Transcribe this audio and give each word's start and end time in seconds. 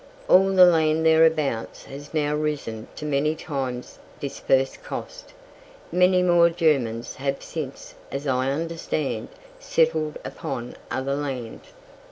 All 0.27 0.51
the 0.51 0.65
land 0.65 1.05
thereabout 1.05 1.85
has 1.87 2.11
now 2.11 2.33
risen 2.33 2.87
to 2.95 3.05
many 3.05 3.35
times 3.35 3.99
this 4.19 4.39
first 4.39 4.81
cost. 4.81 5.31
Many 5.91 6.23
more 6.23 6.49
Germans 6.49 7.13
have 7.17 7.43
since, 7.43 7.93
as 8.11 8.25
I 8.25 8.49
understand, 8.49 9.27
settled 9.59 10.17
upon 10.25 10.75
other 10.89 11.13
land. 11.15 11.61